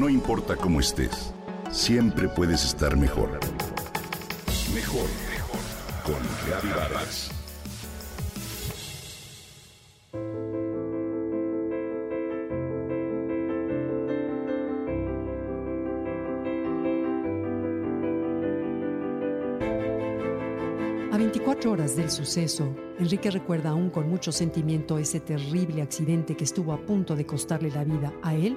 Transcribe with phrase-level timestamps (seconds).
[0.00, 1.34] No importa cómo estés,
[1.70, 3.38] siempre puedes estar mejor.
[4.74, 5.60] Mejor, mejor.
[6.02, 7.30] Con Vargas.
[21.12, 26.44] A 24 horas del suceso, Enrique recuerda aún con mucho sentimiento ese terrible accidente que
[26.44, 28.56] estuvo a punto de costarle la vida a él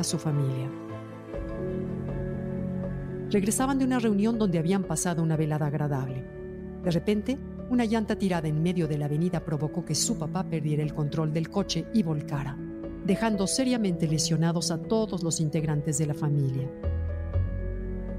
[0.00, 0.70] a su familia.
[3.30, 6.24] Regresaban de una reunión donde habían pasado una velada agradable.
[6.84, 7.38] De repente,
[7.70, 11.32] una llanta tirada en medio de la avenida provocó que su papá perdiera el control
[11.32, 12.58] del coche y volcara,
[13.06, 16.70] dejando seriamente lesionados a todos los integrantes de la familia.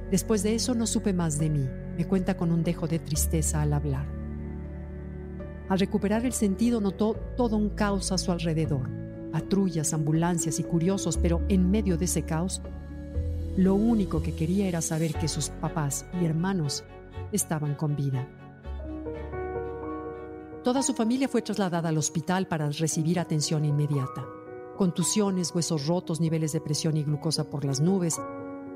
[0.09, 3.61] Después de eso no supe más de mí, me cuenta con un dejo de tristeza
[3.61, 4.08] al hablar.
[5.69, 8.89] Al recuperar el sentido notó todo un caos a su alrededor,
[9.33, 12.61] patrullas, ambulancias y curiosos, pero en medio de ese caos,
[13.57, 16.83] lo único que quería era saber que sus papás y hermanos
[17.31, 18.27] estaban con vida.
[20.63, 24.23] Toda su familia fue trasladada al hospital para recibir atención inmediata.
[24.77, 28.21] Contusiones, huesos rotos, niveles de presión y glucosa por las nubes.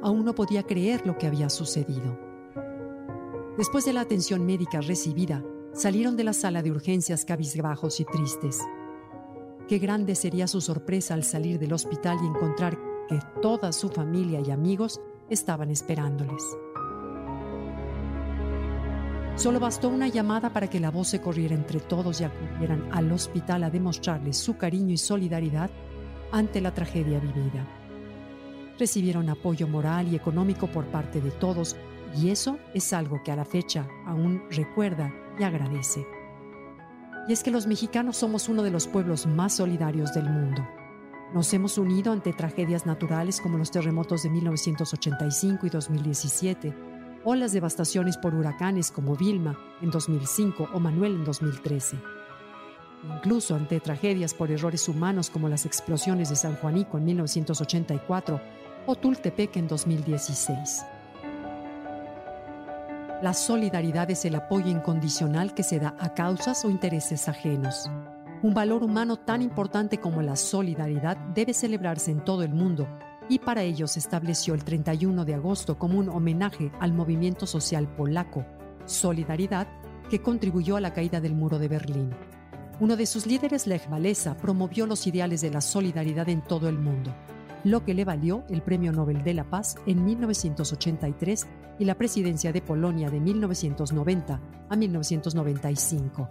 [0.01, 2.19] Aún no podía creer lo que había sucedido.
[3.57, 8.59] Después de la atención médica recibida, salieron de la sala de urgencias cabizbajos y tristes.
[9.67, 12.77] Qué grande sería su sorpresa al salir del hospital y encontrar
[13.09, 16.41] que toda su familia y amigos estaban esperándoles.
[19.35, 23.11] Solo bastó una llamada para que la voz se corriera entre todos y acudieran al
[23.11, 25.69] hospital a demostrarles su cariño y solidaridad
[26.31, 27.67] ante la tragedia vivida.
[28.79, 31.75] Recibieron apoyo moral y económico por parte de todos
[32.15, 36.16] y eso es algo que a la fecha aún recuerda y agradece.
[37.27, 40.65] Y es que los mexicanos somos uno de los pueblos más solidarios del mundo.
[41.33, 46.73] Nos hemos unido ante tragedias naturales como los terremotos de 1985 y 2017,
[47.25, 51.97] o las devastaciones por huracanes como Vilma en 2005 o Manuel en 2013.
[53.03, 58.41] Incluso ante tragedias por errores humanos como las explosiones de San Juanico en 1984
[58.85, 60.85] o Tultepec en 2016.
[63.19, 67.89] La solidaridad es el apoyo incondicional que se da a causas o intereses ajenos.
[68.43, 72.87] Un valor humano tan importante como la solidaridad debe celebrarse en todo el mundo
[73.27, 77.87] y para ello se estableció el 31 de agosto como un homenaje al movimiento social
[77.87, 78.45] polaco,
[78.85, 79.67] Solidaridad,
[80.11, 82.11] que contribuyó a la caída del muro de Berlín.
[82.79, 86.77] Uno de sus líderes, Lech Walesa, promovió los ideales de la solidaridad en todo el
[86.77, 87.15] mundo,
[87.71, 91.47] lo que le valió el Premio Nobel de la Paz en 1983
[91.79, 96.29] y la presidencia de Polonia de 1990 a 1995.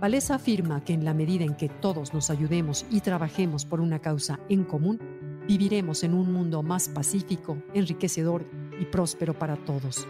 [0.00, 3.98] Valesa afirma que en la medida en que todos nos ayudemos y trabajemos por una
[3.98, 5.00] causa en común,
[5.48, 8.44] viviremos en un mundo más pacífico, enriquecedor
[8.80, 10.06] y próspero para todos.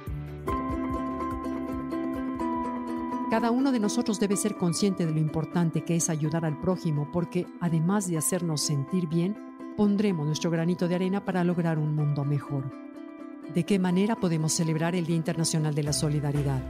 [3.31, 7.09] Cada uno de nosotros debe ser consciente de lo importante que es ayudar al prójimo
[7.13, 9.48] porque, además de hacernos sentir bien,
[9.79, 12.65] pondremos nuestro granito de arena para lograr un mundo mejor.
[13.55, 16.61] ¿De qué manera podemos celebrar el Día Internacional de la Solidaridad?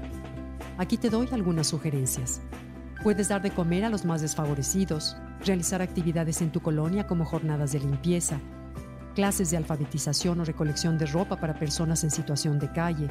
[0.77, 2.43] Aquí te doy algunas sugerencias.
[3.03, 7.73] Puedes dar de comer a los más desfavorecidos, realizar actividades en tu colonia como jornadas
[7.73, 8.41] de limpieza,
[9.15, 13.09] clases de alfabetización o recolección de ropa para personas en situación de calle,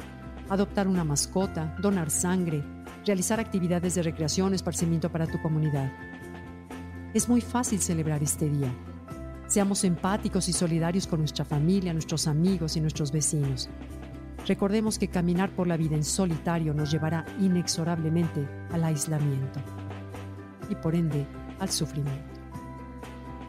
[0.48, 2.62] adoptar una mascota, donar sangre,
[3.04, 5.90] realizar actividades de recreación o esparcimiento para tu comunidad.
[7.14, 8.72] Es muy fácil celebrar este día.
[9.48, 13.70] Seamos empáticos y solidarios con nuestra familia, nuestros amigos y nuestros vecinos.
[14.46, 19.58] Recordemos que caminar por la vida en solitario nos llevará inexorablemente al aislamiento
[20.68, 21.26] y por ende
[21.60, 22.38] al sufrimiento.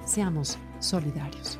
[0.05, 1.59] Seamos solidarios.